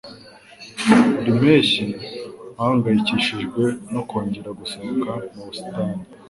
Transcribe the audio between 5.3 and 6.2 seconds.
mu busitani